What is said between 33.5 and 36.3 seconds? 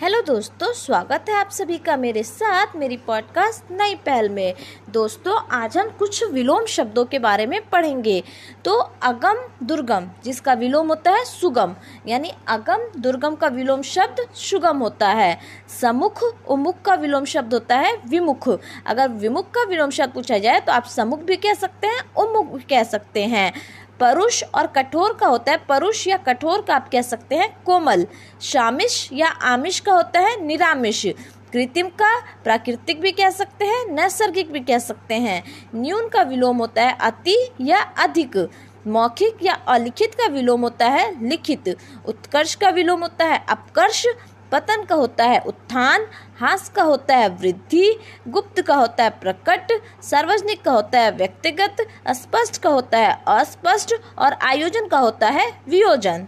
हैं, नैसर्गिक भी कह सकते हैं। न्यून का